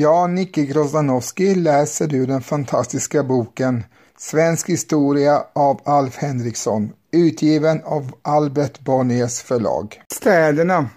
[0.00, 3.84] Ja, Nicke Grozdanowski, läser ur den fantastiska boken
[4.18, 10.00] Svensk historia av Alf Henriksson, utgiven av Albert Bonniers förlag.
[10.12, 10.88] Städerna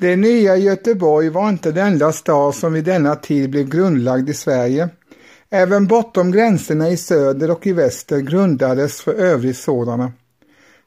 [0.00, 4.34] Det nya Göteborg var inte den enda stad som vid denna tid blev grundlagd i
[4.34, 4.88] Sverige.
[5.50, 10.12] Även bortom gränserna i söder och i väster grundades för övrigt sådana.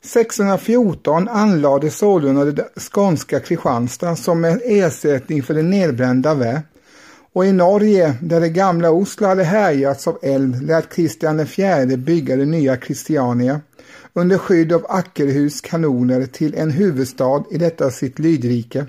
[0.02, 6.62] 1614 anlades sålunda det skånska Kristianstad som en ersättning för det nedbrända Vä.
[7.34, 12.36] Och i Norge, där det gamla Oslo hade härjats av eld, lät Kristian IV bygga
[12.36, 13.62] det nya Christiania
[14.14, 18.86] under skydd av Ackerhus kanoner till en huvudstad i detta sitt lydrike.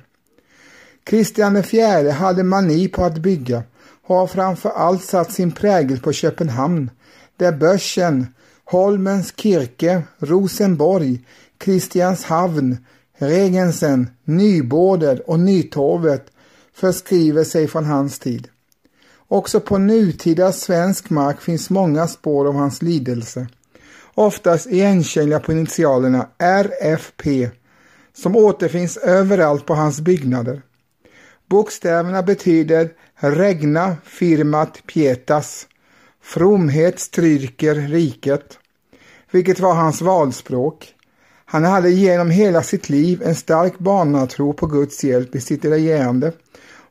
[1.04, 3.62] Kristian IV hade mani på att bygga
[4.06, 6.90] och har framför allt satt sin prägel på Köpenhamn,
[7.36, 8.26] där börsen,
[8.64, 11.20] Holmens Kirke, Rosenborg,
[11.58, 12.76] Kristianshavn,
[13.18, 16.26] Regensen, Nyborder och Nytorvet
[16.74, 18.48] förskriver sig från hans tid.
[19.28, 23.46] Också på nutida svensk mark finns många spår av hans lidelse,
[24.14, 27.50] oftast igenkännliga på initialerna RFP,
[28.12, 30.62] som återfinns överallt på hans byggnader.
[31.48, 35.66] Bokstäverna betyder regna firmat pietas,
[36.22, 38.58] fromhet stryker riket,
[39.30, 40.94] vilket var hans valspråk.
[41.44, 46.32] Han hade genom hela sitt liv en stark barnatro på Guds hjälp i sitt regerande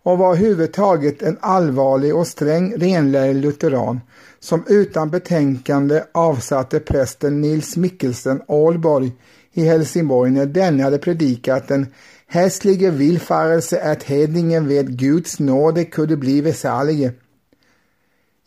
[0.03, 4.01] och var överhuvudtaget en allvarlig och sträng renlärig lutheran
[4.39, 9.11] som utan betänkande avsatte prästen Nils Mikkelsen Aalborg
[9.53, 11.87] i Helsingborg när denne hade predikat den
[12.27, 17.13] hästlige villfarelse att hedningen vid Guds nåde kunde bli salige.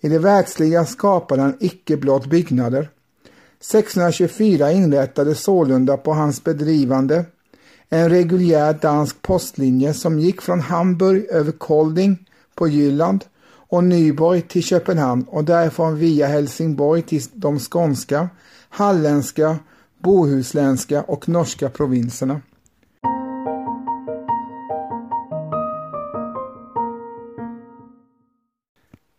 [0.01, 2.91] I det världsliga skapade han icke blott byggnader.
[3.61, 7.25] 1624 inrättades sålunda på hans bedrivande
[7.91, 13.25] en reguljär dansk postlinje som gick från Hamburg över Kolding på Jylland
[13.69, 18.29] och Nyborg till Köpenhamn och därifrån via Helsingborg till de skånska,
[18.69, 19.59] halländska,
[20.03, 22.41] bohuslänska och norska provinserna.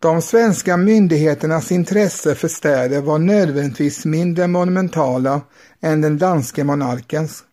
[0.00, 5.40] De svenska myndigheternas intresse för städer var nödvändigtvis mindre monumentala
[5.80, 7.44] än den danske monarkens.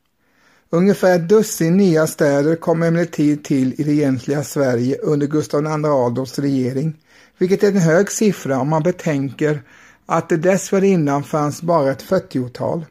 [0.69, 5.85] Ungefär ett dussin nya städer kom emellertid till i det egentliga Sverige under Gustav II
[5.85, 6.97] Adolfs regering,
[7.37, 9.61] vilket är en hög siffra om man betänker
[10.05, 12.85] att det dessförinnan fanns bara ett 40-tal.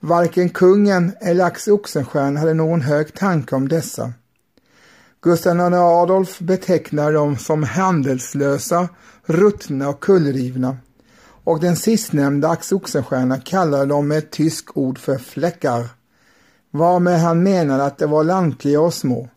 [0.00, 4.12] Varken kungen eller Axel Oxenstierna hade någon hög tanke om dessa.
[5.20, 8.88] Gustav II Adolf betecknar dem som handelslösa,
[9.26, 10.76] ruttna och kullrivna
[11.44, 15.97] och den sistnämnda Axel Oxenstierna kallade dem med ett tyskt ord för fläckar
[16.70, 19.28] varmed han menade att det var lantliga och små.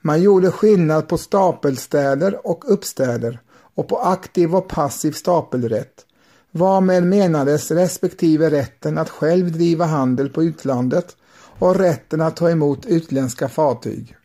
[0.00, 3.40] Man gjorde skillnad på stapelstäder och uppstäder
[3.74, 6.06] och på aktiv och passiv stapelrätt,
[6.50, 11.16] varmed menades respektive rätten att själv driva handel på utlandet
[11.58, 14.16] och rätten att ta emot utländska fartyg.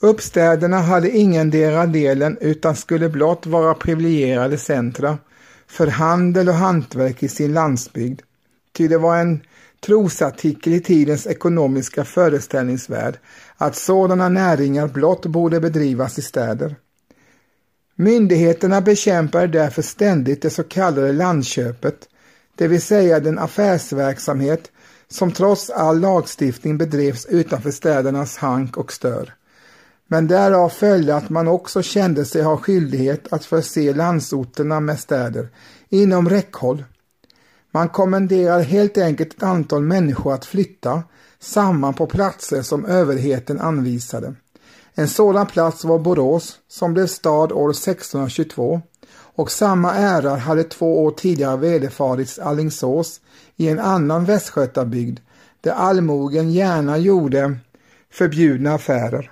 [0.00, 5.18] Uppstäderna hade ingendera delen utan skulle blott vara privilegierade centra
[5.66, 8.20] för handel och hantverk i sin landsbygd,
[8.72, 9.40] ty det var en
[9.80, 13.18] trosartikel i tidens ekonomiska föreställningsvärld
[13.56, 16.76] att sådana näringar blott borde bedrivas i städer.
[17.94, 22.08] Myndigheterna bekämpade därför ständigt det så kallade landköpet,
[22.54, 24.70] det vill säga den affärsverksamhet
[25.08, 29.34] som trots all lagstiftning bedrevs utanför städernas hank och stör.
[30.08, 35.48] Men därav följde att man också kände sig ha skyldighet att förse landsorterna med städer
[35.88, 36.84] inom räckhåll
[37.76, 41.02] man kommenderar helt enkelt ett antal människor att flytta
[41.38, 44.34] samman på platser som överheten anvisade.
[44.94, 48.80] En sådan plats var Borås som blev stad år 1622
[49.10, 53.20] och samma ära hade två år tidigare vederfarits Allingsås
[53.56, 55.20] i en annan västgötabygd
[55.60, 57.56] där allmogen gärna gjorde
[58.12, 59.30] förbjudna affärer.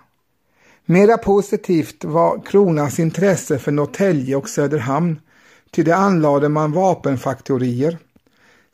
[0.85, 5.21] Mera positivt var kronans intresse för Norrtälje och Söderhamn,
[5.71, 7.99] ty det anlade man vapenfaktorier.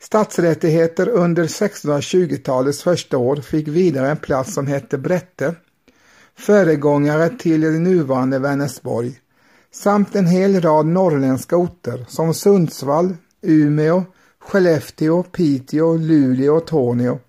[0.03, 5.55] Stadsrättigheter under 1620-talets första år fick vidare en plats som hette Brätte,
[6.37, 9.19] föregångare till det nuvarande Vänersborg,
[9.71, 14.03] samt en hel rad norrländska orter som Sundsvall, Umeå,
[14.39, 17.19] Skellefteå, Piteå, Luleå och Torneå.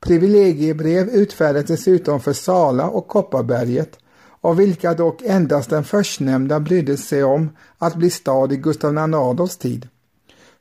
[0.00, 3.98] Privilegiebrev utfärdades dessutom för Sala och Kopparberget,
[4.40, 9.14] av vilka dock endast den förstnämnda brydde sig om att bli stad i Gustav II
[9.14, 9.88] Adolfs tid.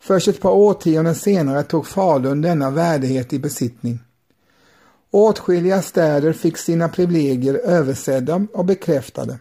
[0.02, 4.00] Först ett par årtionden senare tog Falun denna värdighet i besittning.
[5.12, 9.40] Åtskilliga städer fick sina privilegier översedda och bekräftade.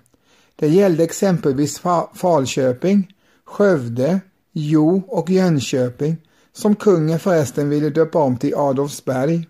[0.56, 1.82] Det gällde exempelvis
[2.14, 3.12] Falköping,
[3.44, 4.20] Skövde,
[4.52, 6.16] Jo och Jönköping
[6.52, 9.46] som kungen förresten ville döpa om till Adolfsberg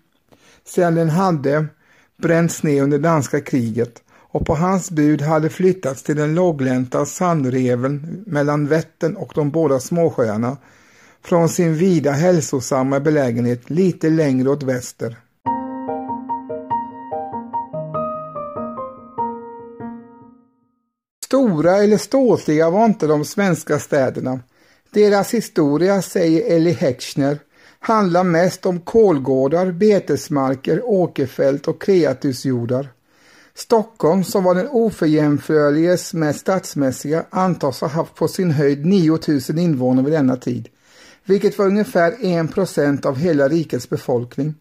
[0.65, 1.65] sedan den hade
[2.21, 8.23] bränts ner under danska kriget och på hans bud hade flyttats till den låglänta sandreven
[8.27, 10.57] mellan Vättern och de båda småsjöarna
[11.23, 15.17] från sin vida hälsosamma belägenhet lite längre åt väster.
[21.25, 24.39] Stora eller ståtliga var inte de svenska städerna.
[24.91, 27.39] Deras historia, säger Ellie Hechner,
[27.79, 32.89] handlar mest om kolgårdar, betesmarker, åkerfält och kreatusjordar.
[33.53, 40.05] Stockholm, som var den oförjämförliges mest stadsmässiga, antas ha haft på sin höjd 9000 invånare
[40.05, 40.69] vid denna tid,
[41.25, 44.55] vilket var ungefär 1 procent av hela rikets befolkning.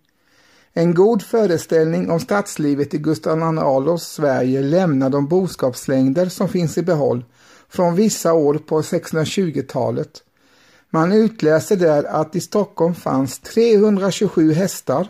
[0.72, 6.78] En god föreställning om stadslivet i Gustav II Adolfs Sverige lämnar de boskapslängder som finns
[6.78, 7.24] i behåll
[7.68, 10.22] från vissa år på 1620-talet.
[10.90, 15.08] Man utläser där att i Stockholm fanns 327 hästar,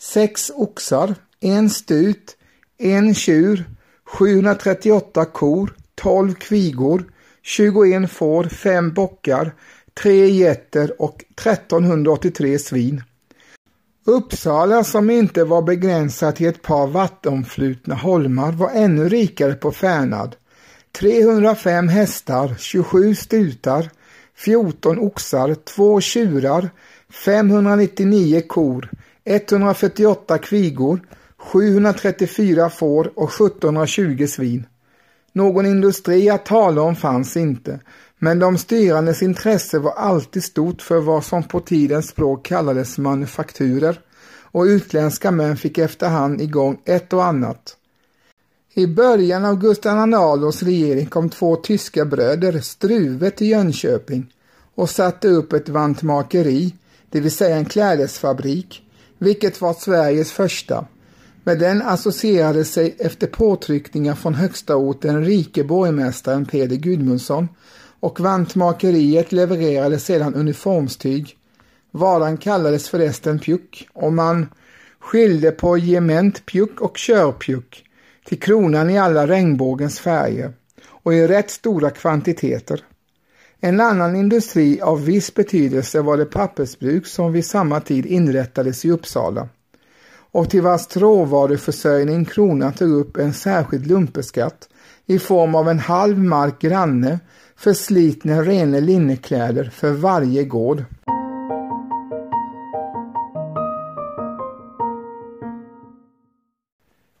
[0.00, 2.36] 6 oxar, en stut,
[2.78, 3.64] en tjur,
[4.04, 7.04] 738 kor, 12 kvigor,
[7.42, 9.54] 21 får, 5 bockar,
[9.94, 13.02] tre getter och 1383 svin.
[14.04, 20.36] Uppsala som inte var begränsat till ett par vattenflutna holmar var ännu rikare på färnad.
[20.92, 23.90] 305 hästar, 27 stutar,
[24.34, 26.70] 14 oxar, 2 tjurar,
[27.10, 28.90] 599 kor,
[29.24, 31.00] 148 kvigor,
[31.38, 34.66] 734 får och 1720 svin.
[35.32, 37.80] Någon industri att tala om fanns inte,
[38.24, 44.00] men de styrandes intresse var alltid stort för vad som på tidens språk kallades manufakturer
[44.42, 47.76] och utländska män fick efterhand igång ett och annat.
[48.74, 54.32] I början av Gustav II Adolfs regering kom två tyska bröder Struve till Jönköping
[54.74, 56.74] och satte upp ett vantmakeri,
[57.10, 58.82] det vill säga en klädesfabrik,
[59.18, 60.86] vilket var Sveriges första.
[61.44, 67.48] Med den associerade sig efter påtryckningar från högsta orten rike borgmästaren Peder Gudmundsson
[68.02, 71.36] och vantmakeriet levererade sedan uniformstyg.
[71.90, 74.46] Varan kallades förresten pjuck och man
[74.98, 77.84] skilde på gementpjuck och körpjuck
[78.24, 80.52] till kronan i alla regnbågens färger
[80.86, 82.80] och i rätt stora kvantiteter.
[83.60, 88.90] En annan industri av viss betydelse var det pappersbruk som vid samma tid inrättades i
[88.90, 89.48] Uppsala
[90.32, 94.68] och till vars råvaruförsörjning kronan tog upp en särskild lumpeskatt
[95.06, 97.18] i form av en halv mark granne
[97.62, 100.84] förslitna rena linnekläder för varje gård.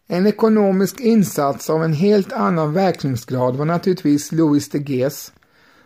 [0.06, 5.32] En ekonomisk insats av en helt annan verkningsgrad var naturligtvis Louis de Gees.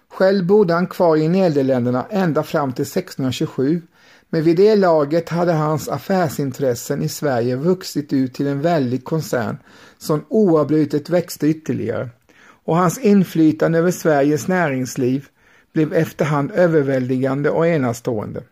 [0.08, 3.82] Själv bodde han kvar i Nederländerna ända fram till 1627
[4.30, 9.56] men vid det laget hade hans affärsintressen i Sverige vuxit ut till en väldig koncern
[9.98, 12.10] som oavbrutet växte ytterligare
[12.66, 15.28] och hans inflytande över Sveriges näringsliv
[15.72, 18.42] blev efterhand överväldigande och enastående.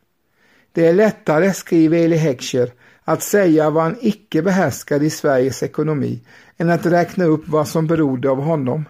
[0.73, 2.71] Det är lättare, skriver Eli Heckscher,
[3.05, 6.21] att säga vad han icke behärskade i Sveriges ekonomi
[6.57, 8.85] än att räkna upp vad som berodde av honom.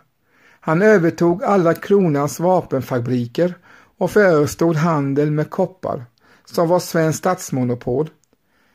[0.61, 3.55] Han övertog alla kronans vapenfabriker
[3.99, 6.05] och förestod handel med koppar,
[6.45, 8.11] som var svenskt statsmonopol.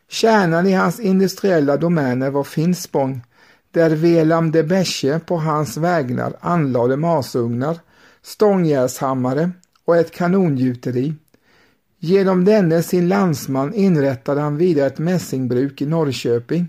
[0.10, 3.22] Kärnan i hans industriella domäner var Finspång,
[3.72, 7.78] där Velam de Besche på hans vägnar anlade masugnar,
[8.22, 9.52] stångjärnshammare
[9.86, 11.14] och ett kanongjuteri.
[12.00, 16.68] Genom denne sin landsman inrättade han vidare ett mässingbruk i Norrköping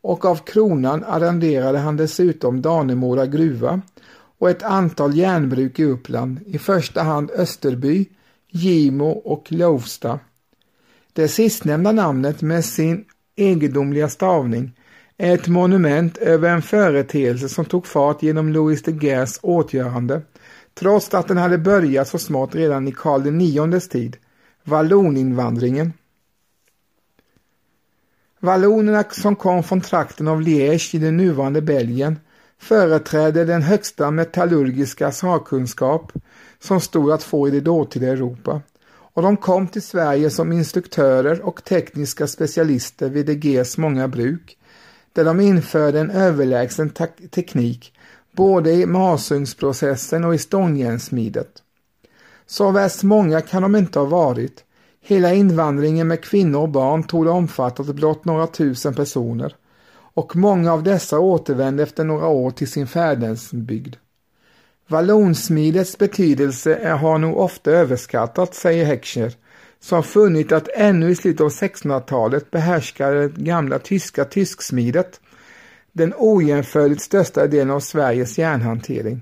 [0.00, 3.80] och av kronan arrenderade han dessutom Danemora gruva
[4.38, 8.08] och ett antal järnbruk i Uppland, i första hand Österby,
[8.48, 10.18] Gimo och Lovsta.
[11.12, 13.04] Det sistnämnda namnet med sin
[13.36, 14.72] egendomliga stavning
[15.20, 20.22] är ett monument över en företeelse som tog fart genom Louis de Geers åtgörande,
[20.74, 24.16] trots att den hade börjat så smått redan i Karl IXs tid,
[24.64, 25.92] valloninvandringen.
[28.40, 32.18] Vallonerna som kom från trakten av Liège i det nuvarande Belgien
[32.58, 36.12] företrädde den högsta metallurgiska sakkunskap
[36.58, 38.60] som stod att få i det dåtida Europa
[38.90, 44.56] och de kom till Sverige som instruktörer och tekniska specialister vid de Geers många bruk
[45.12, 46.90] där de införde en överlägsen
[47.30, 47.92] teknik
[48.32, 51.62] både i masugnsprocessen och i stångjärnssmidet.
[52.46, 54.64] Så värst många kan de inte ha varit.
[55.00, 59.54] Hela invandringen med kvinnor och barn tog det omfattat blott några tusen personer
[60.14, 63.96] och många av dessa återvände efter några år till sin fädernesbygd.
[64.88, 69.32] Vallonsmidets betydelse har nog ofta överskattats, säger Heckscher,
[69.80, 75.20] som funnit att ännu i slutet av 1600-talet behärskade det gamla tyska tysksmidet
[75.92, 79.20] den ojämförligt största delen av Sveriges järnhantering.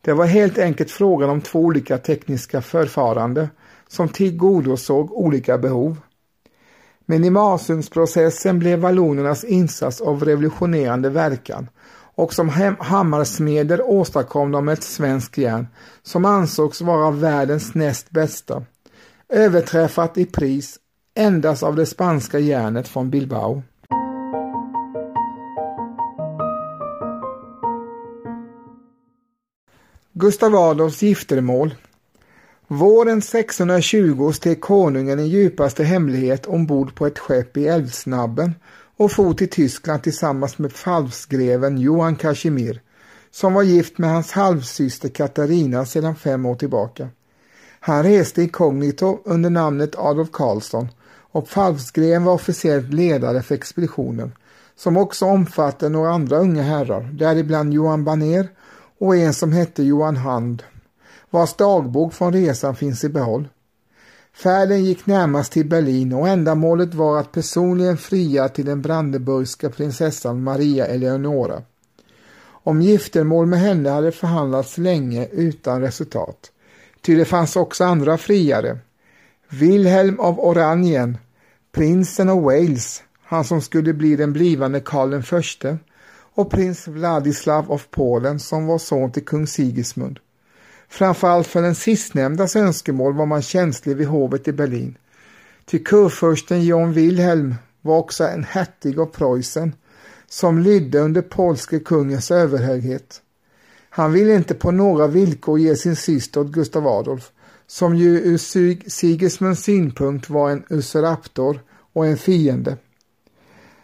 [0.00, 3.48] Det var helt enkelt frågan om två olika tekniska förfarande
[3.88, 5.96] som tillgodosåg olika behov.
[7.06, 11.68] Men i masugnsprocessen blev vallonernas insats av revolutionerande verkan
[12.14, 15.66] och som hammarsmeder åstadkom de ett svenskt järn
[16.02, 18.64] som ansågs vara världens näst bästa,
[19.32, 20.78] överträffat i pris
[21.14, 23.62] endast av det spanska järnet från Bilbao.
[30.12, 31.74] Gustav Adolfs giftermål
[32.68, 38.54] Våren 620 steg konungen i djupaste hemlighet ombord på ett skepp i Älvsnabben
[38.96, 42.80] och for till Tyskland tillsammans med falskgreven Johan Casimir
[43.30, 47.08] som var gift med hans halvsyster Katarina sedan fem år tillbaka.
[47.84, 50.88] Han reste inkognito under namnet Adolf Karlsson
[51.32, 54.32] och falskgreven var officiellt ledare för expeditionen
[54.76, 58.48] som också omfattade några andra unga herrar, däribland Johan Baner
[58.98, 60.62] och en som hette Johan Hand,
[61.30, 63.48] vars dagbok från resan finns i behåll.
[64.32, 70.42] Färden gick närmast till Berlin och ändamålet var att personligen fria till den brandenburgska prinsessan
[70.42, 71.62] Maria Eleonora.
[72.44, 76.51] Om giftermål med henne hade förhandlats länge utan resultat.
[77.02, 78.78] Ty det fanns också andra friare.
[79.48, 81.18] Wilhelm av Oranien,
[81.72, 85.78] prinsen av Wales, han som skulle bli den blivande Karl den förste,
[86.34, 90.18] och prins Vladislav av Polen som var son till kung Sigismund.
[90.88, 94.98] Framförallt för den sistnämndas önskemål var man känslig vid hovet i Berlin.
[95.64, 99.74] Ty kurfursten John Wilhelm var också en hertig av Preussen
[100.28, 103.22] som lydde under polske kungens överhöghet.
[103.94, 107.30] Han ville inte på några villkor ge sin syster åt Gustav Adolf,
[107.66, 108.38] som ju ur
[108.90, 111.60] Sigismunds synpunkt var en usuraptor
[111.92, 112.76] och en fiende.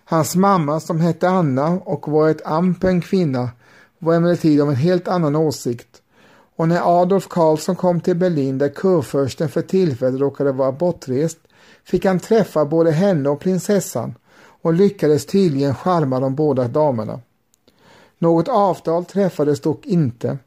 [0.05, 3.51] Hans mamma som hette Anna och var ett ampen kvinna
[3.99, 6.03] var emellertid av en helt annan åsikt
[6.57, 11.39] och när Adolf Karlsson kom till Berlin där kurfursten för tillfället råkade vara bortrest
[11.85, 14.15] fick han träffa både henne och prinsessan
[14.63, 17.21] och lyckades tydligen charma de båda damerna.
[18.19, 20.39] Något avtal träffades dock inte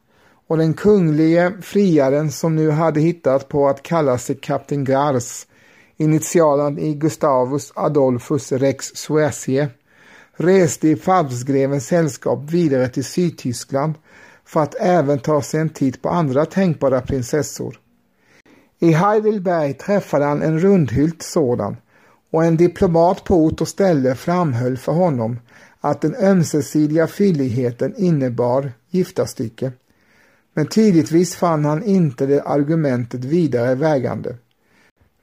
[0.47, 5.45] och den kunglige friaren som nu hade hittat på att kalla sig kapten Gars,
[5.97, 9.67] initialen i Gustavus Adolphus Rex Suecia,
[10.33, 13.93] reste i Pfalzgrevens sällskap vidare till Sydtyskland
[14.45, 17.79] för att även ta sig en titt på andra tänkbara prinsessor.
[18.79, 21.77] I Heidelberg träffade han en rundhylt sådan
[22.31, 25.39] och en diplomat på ort och ställe framhöll för honom
[25.81, 29.71] att den ömsesidiga fylligheten innebar giftastycke.
[30.53, 34.35] Men tydligtvis fann han inte det argumentet vidare vägande.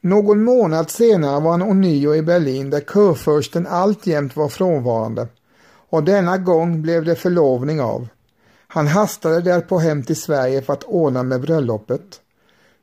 [0.01, 5.29] Någon månad senare var han ånyo i Berlin där kurfursten alltjämt var frånvarande
[5.91, 8.09] och denna gång blev det förlovning av.
[8.69, 12.21] Han hastade därpå hem till Sverige för att ordna med bröllopet.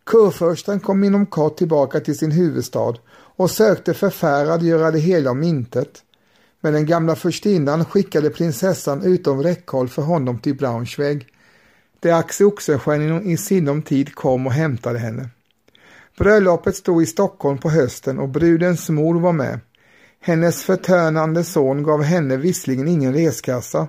[0.05, 2.93] Kurfursten kom inom kort tillbaka till sin huvudstad
[3.35, 6.03] och sökte förfärad göra det hela om intet.
[6.61, 11.27] Men den gamla förstinnan skickade prinsessan utom räckhåll för honom till Braunschweig,
[11.99, 15.29] där Axel Oxenstierna i sinom tid kom och hämtade henne.
[16.17, 19.59] Bröllopet stod i Stockholm på hösten och brudens mor var med.
[20.21, 23.87] Hennes förtönande son gav henne visserligen ingen reskassa,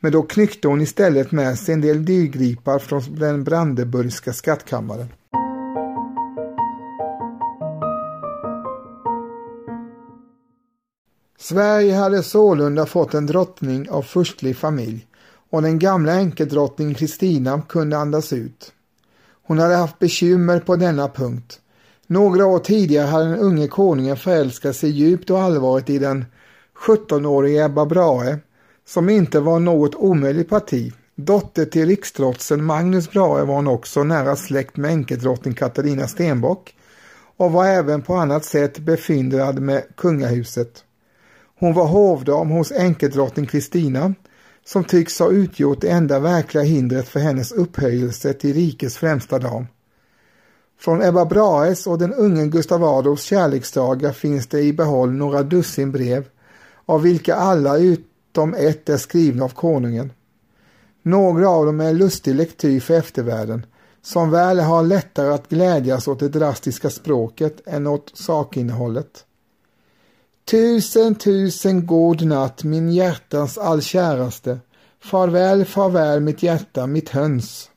[0.00, 5.08] men då knyckte hon istället med sig en del dyrgripar från den Brandeburgska skattkammaren.
[11.42, 15.06] Sverige hade sålunda fått en drottning av förstlig familj
[15.50, 18.72] och den gamla enkeldrottningen Kristina kunde andas ut.
[19.42, 21.60] Hon hade haft bekymmer på denna punkt.
[22.06, 26.24] Några år tidigare hade den unge konungen förälskat sig djupt och allvarligt i den
[26.86, 28.38] 17-åriga Ebba Brahe
[28.86, 30.92] som inte var något omöjligt parti.
[31.14, 36.74] Dotter till riksdrotsen Magnus Brahe var hon också nära släkt med enkeldrottning Katarina Stenbock
[37.36, 40.84] och var även på annat sätt befyndrad med kungahuset.
[41.60, 44.14] Hon var hovdam hos enkeldrottning Kristina
[44.64, 49.66] som tycks ha utgjort det enda verkliga hindret för hennes upphöjelse till rikets främsta dam.
[50.78, 55.92] Från Ebba Brahes och den unge Gustav Adolfs kärleksdagar finns det i behåll några dussin
[55.92, 56.24] brev,
[56.86, 60.12] av vilka alla utom ett är skrivna av konungen.
[61.02, 63.66] Några av dem är lustig lektyr för eftervärlden,
[64.02, 69.24] som väl har lättare att glädjas åt det drastiska språket än åt sakinnehållet.
[70.44, 74.58] Tusen, tusen god natt, min hjärtans allkäraste.
[75.02, 77.70] Farväl, farväl mitt hjärta, mitt höns.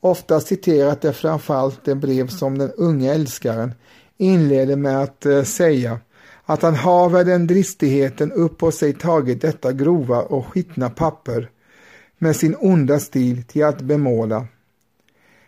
[0.00, 3.74] ofta citerat är framförallt det brev som den unge älskaren
[4.16, 5.98] inleder med att eh, säga
[6.44, 11.50] att han haver den dristigheten upp på sig tagit detta grova och skitna papper
[12.18, 14.46] med sin onda stil till att bemåla.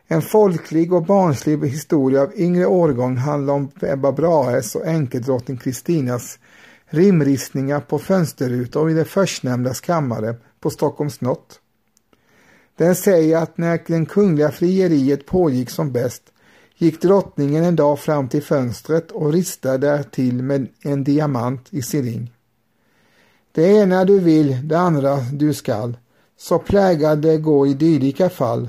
[0.09, 6.39] En folklig och barnslig historia av yngre årgång handlar om Ebba Brahes och enkeldrottning Kristinas
[6.87, 11.61] rimristningar på fönsterrutor i det förstnämndas kammare på Stockholms slott.
[12.77, 16.23] Den säger att när det kungliga frieriet pågick som bäst
[16.77, 22.05] gick drottningen en dag fram till fönstret och ristade därtill med en diamant i sin
[22.05, 22.33] ring.
[23.53, 25.97] Det ena du vill, det andra du skall,
[26.39, 28.69] så plägade det gå i dylika fall.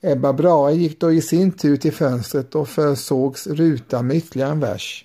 [0.00, 4.60] Ebba Brahe gick då i sin tur till fönstret och försågs ruta med ytterligare en
[4.60, 5.04] vers.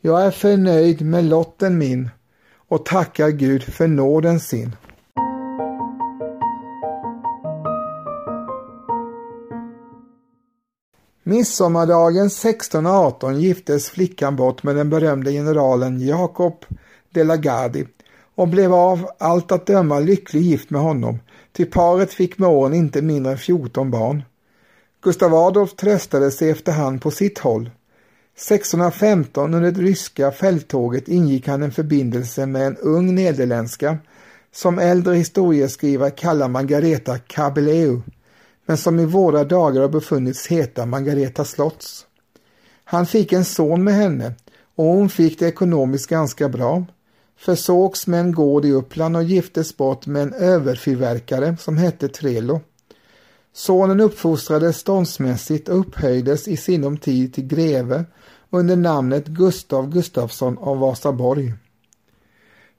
[0.00, 2.10] Jag är förnöjd med lotten min
[2.68, 4.76] och tackar Gud för nåden sin.
[11.22, 16.64] Midsommardagen 1618 giftes flickan bort med den berömde generalen Jacob
[17.10, 17.86] de la Gardie
[18.34, 21.18] och blev av allt att döma lycklig gift med honom,
[21.58, 24.22] ty paret fick med åren inte mindre än 14 barn.
[25.02, 27.70] Gustav Adolf tröstade sig efterhand på sitt håll.
[28.36, 33.98] 1615 under det ryska fälttåget ingick han en förbindelse med en ung nederländska
[34.52, 38.00] som äldre historieskrivare kallar Margareta Cabeleu
[38.66, 42.06] men som i våra dagar har befunnits heta Margareta Slotts.
[42.84, 44.34] Han fick en son med henne
[44.74, 46.84] och hon fick det ekonomiskt ganska bra,
[47.38, 52.60] försågs med en gård i Uppland och giftes bort med en överfyrverkare som hette Trelo.
[53.52, 58.04] Sonen uppfostrades ståndsmässigt och upphöjdes i sinom tid till greve
[58.50, 61.54] under namnet Gustav Gustafsson av Vasaborg.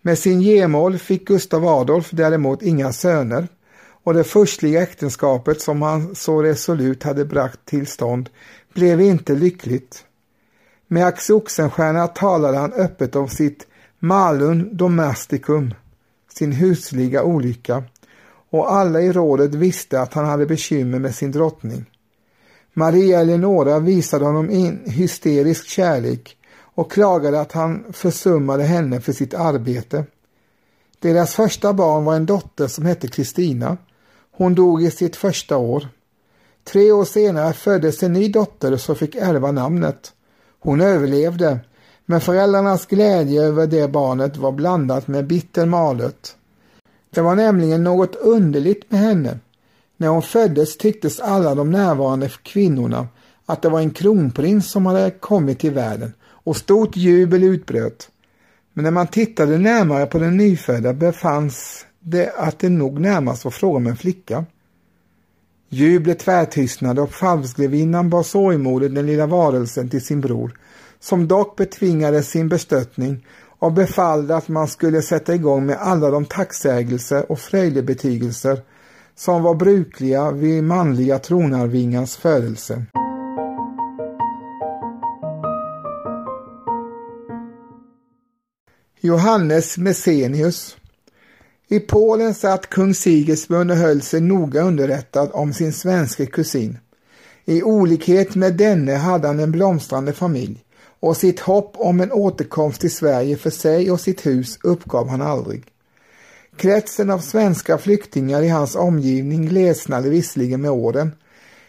[0.02, 3.48] Med sin gemål fick Gustav Adolf däremot inga söner
[4.04, 8.30] och det förstliga äktenskapet som han så resolut hade bragt till stånd
[8.74, 10.06] blev inte lyckligt.
[10.88, 13.68] Med Axel Oxenstierna talade han öppet om sitt
[14.00, 15.74] Malun domesticum,
[16.34, 17.84] sin husliga olycka,
[18.50, 21.86] och alla i rådet visste att han hade bekymmer med sin drottning.
[22.74, 29.34] Maria Eleonora visade honom in hysterisk kärlek och klagade att han försummade henne för sitt
[29.34, 30.06] arbete.
[31.00, 33.78] Deras första barn var en dotter som hette Kristina
[34.40, 35.88] hon dog i sitt första år.
[36.64, 40.14] Tre år senare föddes en ny dotter som fick ärva namnet.
[40.60, 41.60] Hon överlevde,
[42.10, 46.36] men föräldrarnas glädje över det barnet var blandat med bitter malet.
[47.10, 49.40] Det var nämligen något underligt med henne.
[49.98, 53.08] När hon föddes tycktes alla de närvarande kvinnorna
[53.46, 58.10] att det var en kronprins som hade kommit till världen och stort jubel utbröt.
[58.74, 63.52] Men när man tittade närmare på den nyfödda befanns det att det nog närmast var
[63.52, 64.46] fråga om en flicka.
[65.70, 70.60] Jublet tvärtystnade och falskgrevinnan bar sorgmodigt den lilla varelsen till sin bror,
[71.00, 73.26] som dock betvingade sin bestörtning
[73.60, 78.62] och befallde att man skulle sätta igång med alla de tacksägelser och frejdebetygelser
[79.16, 82.86] som var brukliga vid manliga tronarvingars födelse.
[89.02, 90.78] Johannes Messenius
[91.68, 96.78] i Polen satt kung Sigismund och höll sig noga underrättad om sin svenske kusin.
[97.46, 100.64] I olikhet med denne hade han en blomstrande familj
[101.00, 105.22] och sitt hopp om en återkomst till Sverige för sig och sitt hus uppgav han
[105.22, 105.64] aldrig.
[106.56, 111.12] Kretsen av svenska flyktingar i hans omgivning glesnade visserligen med åren.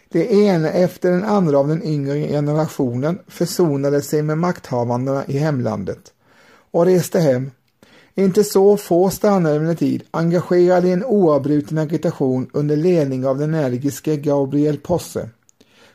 [0.09, 6.13] Det ena efter den andra av den yngre generationen försonade sig med makthavarna i hemlandet
[6.71, 7.51] och reste hem
[8.15, 14.17] inte så få stannade emellertid engagerade i en oavbruten agitation under ledning av den energiske
[14.17, 15.29] Gabriel Posse,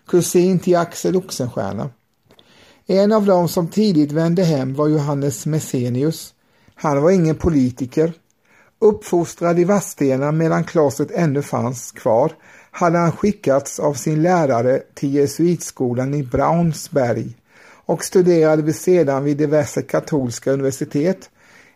[0.07, 1.91] kusin till Axel Oxenstierna.
[2.89, 6.35] En av dem som tidigt vände hem var Johannes Messenius.
[6.75, 8.13] Han var ingen politiker.
[8.79, 12.33] Uppfostrad i Vadstena medan klostret ännu fanns kvar
[12.71, 17.37] hade han skickats av sin lärare till jesuitskolan i Braunsberg
[17.87, 21.31] och studerade sedan vid diverse katolska universitet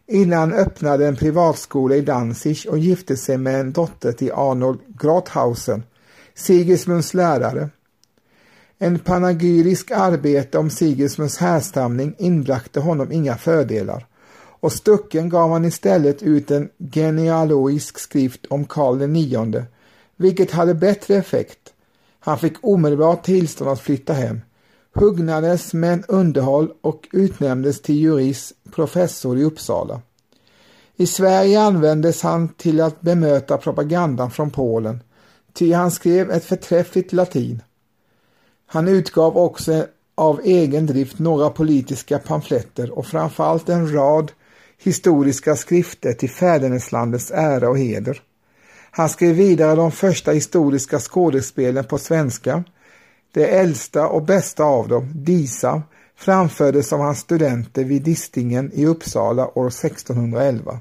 [0.07, 4.81] innan han öppnade en privatskola i Danzig och gifte sig med en dotter till Arnold
[5.01, 5.83] Grothausen,
[6.35, 7.71] Sigismunds lärare.
[8.83, 14.07] En panegyrisk arbete om Sigismunds härstamning inbragte honom inga fördelar
[14.61, 19.67] och Stucken gav han istället ut en genealogisk skrift om Karl IX,
[20.17, 21.73] vilket hade bättre effekt.
[22.21, 24.41] Han fick omedelbart tillstånd att flytta hem
[24.93, 30.01] hugnades med underhåll och utnämndes till juris professor i Uppsala.
[30.97, 35.01] I Sverige användes han till att bemöta propagandan från Polen,
[35.53, 37.63] ty han skrev ett förträffligt latin.
[38.73, 44.33] Han utgav också av egen drift några politiska pamfletter och framförallt en rad
[44.79, 48.23] historiska skrifter till fäderneslandets ära och heder.
[48.91, 52.65] Han skrev vidare de första historiska skådespelen på svenska.
[53.33, 55.83] Det äldsta och bästa av dem, Disa,
[56.17, 60.81] framfördes av hans studenter vid Distingen i Uppsala år 1611.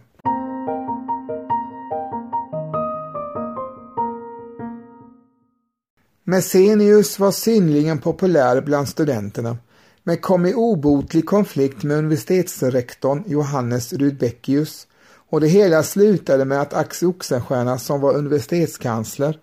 [6.30, 9.58] Messenius var synnerligen populär bland studenterna
[10.04, 14.88] men kom i obotlig konflikt med universitetsrektorn Johannes Rudbeckius
[15.30, 19.40] och det hela slutade med att Axel Oxenstierna som var universitetskansler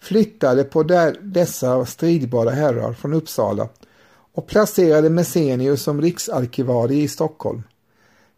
[0.00, 3.68] flyttade på där dessa stridbara herrar från Uppsala
[4.34, 7.62] och placerade Messenius som riksarkivarie i Stockholm.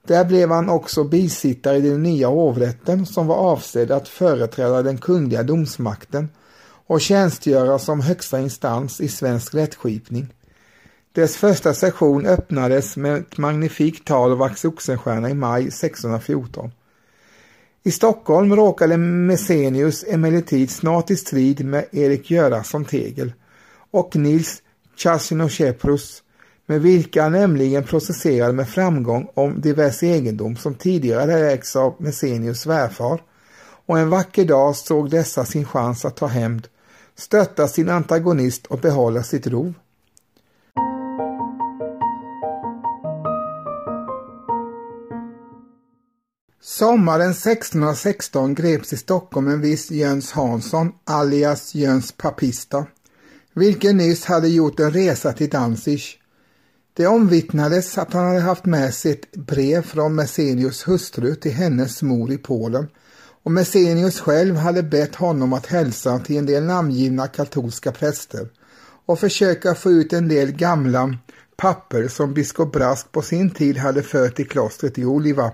[0.06, 4.98] Där blev han också bisittare i den nya hovrätten som var avsedd att företräda den
[4.98, 6.28] kungliga domsmakten
[6.88, 10.26] och tjänstgöra som högsta instans i svensk rättskipning.
[11.12, 16.70] Dess första session öppnades med ett magnifikt tal av Axel Oxenstierna i maj 1614.
[17.82, 23.32] I Stockholm råkade Messenius emellertid snart i strid med Erik Göransson Tegel
[23.90, 24.62] och Nils
[24.96, 26.22] Chasinocheprus
[26.66, 33.22] med vilka nämligen processerade med framgång om diverse egendom som tidigare ägts av Messenius svärfar
[33.86, 36.68] och en vacker dag såg dessa sin chans att ta hämnd,
[37.18, 39.74] stötta sin antagonist och behålla sitt rov.
[46.60, 52.86] Sommaren 1616 greps i Stockholm en viss Jöns Hansson alias Jöns Papista,
[53.52, 56.02] vilken nyss hade gjort en resa till Danzig.
[56.92, 62.02] Det omvittnades att han hade haft med sig ett brev från Messenius hustru till hennes
[62.02, 62.88] mor i Polen
[63.48, 68.48] och Messenius själv hade bett honom att hälsa till en del namngivna katolska präster
[69.06, 71.18] och försöka få ut en del gamla
[71.56, 75.50] papper som biskop Brask på sin tid hade fört i klostret i Oliva.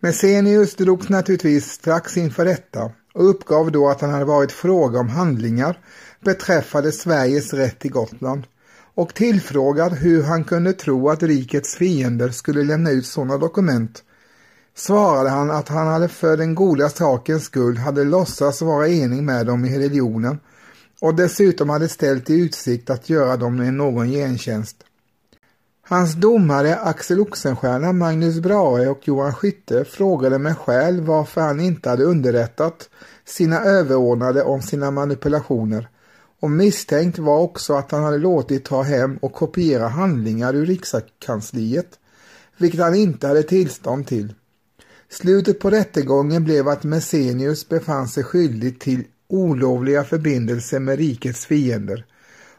[0.00, 5.08] Messenius drogs naturligtvis strax inför rätta och uppgav då att han hade varit fråga om
[5.08, 5.78] handlingar
[6.24, 8.44] beträffande Sveriges rätt till Gotland
[8.94, 14.02] och tillfrågad hur han kunde tro att rikets fiender skulle lämna ut sådana dokument
[14.74, 19.46] svarade han att han hade för den goda sakens skull hade låtsats vara enig med
[19.46, 20.40] dem i religionen
[21.00, 24.76] och dessutom hade ställt i utsikt att göra dem någon gentjänst.
[25.88, 31.90] Hans domare Axel Oxenstierna, Magnus Brahe och Johan Skytte frågade mig själv varför han inte
[31.90, 32.88] hade underrättat
[33.24, 35.88] sina överordnade om sina manipulationer
[36.40, 41.98] och misstänkt var också att han hade låtit ta hem och kopiera handlingar ur rikskansliet,
[42.56, 44.34] vilket han inte hade tillstånd till.
[45.12, 52.04] Slutet på rättegången blev att Messenius befann sig skyldig till olovliga förbindelser med rikets fiender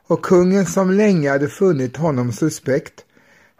[0.08, 3.06] och kungen som länge hade funnit honom suspekt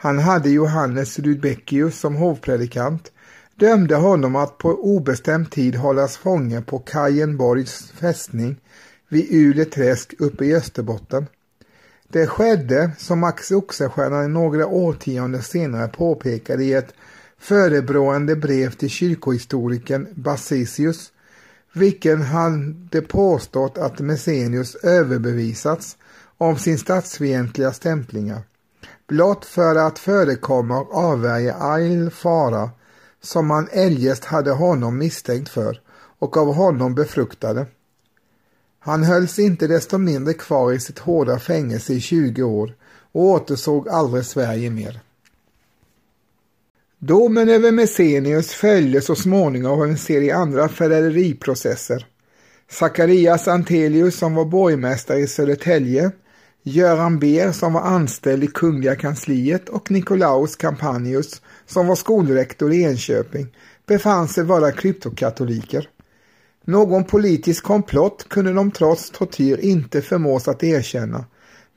[0.04, 3.12] han hade Johannes Rudbeckius som hovpredikant,
[3.56, 8.56] dömde honom att på obestämd tid hållas fånge på Kajenborgs fästning
[9.10, 11.26] vid Uleträsk uppe i Österbotten.
[12.08, 16.94] Det skedde, som Max Oxenstierna några årtionden senare påpekade i ett
[17.44, 21.12] förebrående brev till kyrkohistorikern Basisius,
[21.74, 25.98] vilken hade påstått att Messenius överbevisats
[26.38, 28.44] om sin statsfientliga stämplingar
[29.08, 32.70] blott för att förekomma och avvärja all fara
[33.22, 35.82] som man eljest hade honom misstänkt för
[36.20, 37.66] och av honom befruktade.
[38.80, 42.76] Han hölls inte desto mindre kvar i sitt hårda fängelse i 20 år
[43.12, 45.00] och återsåg aldrig Sverige mer.
[47.06, 52.08] Domen över Messenius följde så småningom av en serie andra förräderiprocesser.
[52.72, 56.12] Zacharias Antelius som var borgmästare i Södertälje
[56.64, 62.84] Göran Ber som var anställd i Kungliga kansliet och Nikolaus Campanius som var skolrektor i
[62.84, 63.56] Enköping
[63.88, 65.90] befann sig vara kryptokatoliker.
[66.66, 71.26] Någon politisk komplott kunde de trots tortyr inte förmås att erkänna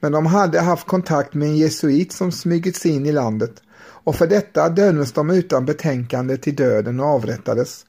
[0.01, 3.63] men de hade haft kontakt med en jesuit som smugit sig in i landet
[4.07, 7.87] och för detta dömdes de utan betänkande till döden och avrättades.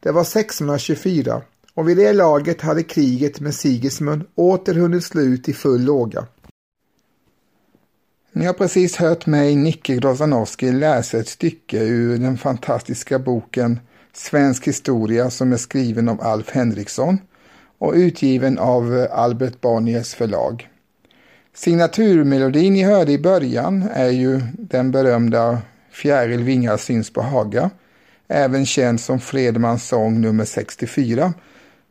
[0.00, 1.42] Det var 1624
[1.74, 6.26] och vid det laget hade kriget med Sigismund åter hunnit slut i full låga.
[8.32, 13.80] Ni har precis hört mig, Nicke Grozanowski, läsa ett stycke ur den fantastiska boken
[14.12, 17.18] Svensk historia som är skriven av Alf Henriksson
[17.78, 20.68] och utgiven av Albert Bonniers förlag.
[21.56, 25.58] Signaturmelodin ni hörde i början är ju den berömda
[25.90, 27.70] Fjäril vingar syns på Haga,
[28.28, 31.34] även känd som Fredmans sång nummer 64,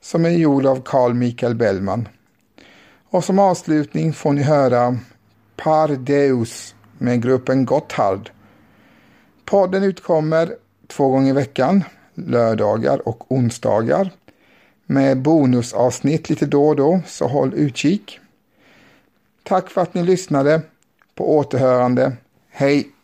[0.01, 2.07] som är gjord av Carl Michael Bellman.
[3.09, 4.97] Och som avslutning får ni höra
[5.55, 8.29] Par Deus med gruppen Gotthard.
[9.45, 10.55] Podden utkommer
[10.87, 11.83] två gånger i veckan,
[12.15, 14.11] lördagar och onsdagar
[14.85, 18.19] med bonusavsnitt lite då och då, så håll utkik.
[19.45, 20.61] Tack för att ni lyssnade.
[21.15, 22.13] På återhörande.
[22.49, 22.94] Hej!